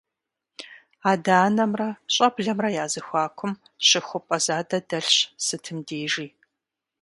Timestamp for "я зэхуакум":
2.83-3.53